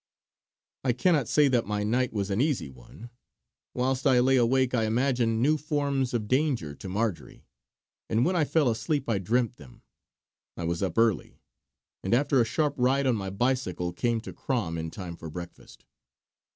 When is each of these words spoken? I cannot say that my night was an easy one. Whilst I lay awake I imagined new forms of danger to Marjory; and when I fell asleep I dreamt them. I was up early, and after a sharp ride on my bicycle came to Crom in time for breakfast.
I 0.83 0.93
cannot 0.93 1.27
say 1.27 1.47
that 1.49 1.67
my 1.67 1.83
night 1.83 2.11
was 2.11 2.31
an 2.31 2.41
easy 2.41 2.71
one. 2.71 3.11
Whilst 3.75 4.07
I 4.07 4.19
lay 4.19 4.35
awake 4.35 4.73
I 4.73 4.85
imagined 4.85 5.43
new 5.43 5.57
forms 5.57 6.11
of 6.15 6.27
danger 6.27 6.73
to 6.73 6.89
Marjory; 6.89 7.45
and 8.09 8.25
when 8.25 8.35
I 8.35 8.43
fell 8.43 8.67
asleep 8.67 9.07
I 9.07 9.19
dreamt 9.19 9.57
them. 9.57 9.83
I 10.57 10.63
was 10.63 10.81
up 10.81 10.97
early, 10.97 11.37
and 12.03 12.15
after 12.15 12.41
a 12.41 12.45
sharp 12.45 12.73
ride 12.77 13.05
on 13.05 13.15
my 13.15 13.29
bicycle 13.29 13.93
came 13.93 14.19
to 14.21 14.33
Crom 14.33 14.75
in 14.75 14.89
time 14.89 15.17
for 15.17 15.29
breakfast. 15.29 15.85